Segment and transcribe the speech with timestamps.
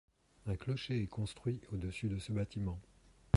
[0.47, 2.81] Un clocher est construit au-dessus de ce bâtiment.